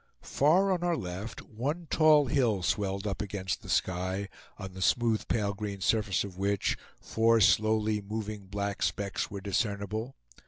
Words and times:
Far 0.23 0.71
on 0.71 0.83
our 0.83 0.97
left 0.97 1.43
one 1.43 1.85
tall 1.91 2.25
hill 2.25 2.63
swelled 2.63 3.05
up 3.05 3.21
against 3.21 3.61
the 3.61 3.69
sky, 3.69 4.29
on 4.57 4.73
the 4.73 4.81
smooth, 4.81 5.27
pale 5.27 5.53
green 5.53 5.79
surface 5.79 6.23
of 6.23 6.39
which 6.39 6.75
four 6.99 7.39
slowly 7.39 8.01
moving 8.01 8.47
black 8.47 8.81
specks 8.81 9.29
were 9.29 9.41
discernible. 9.41 10.15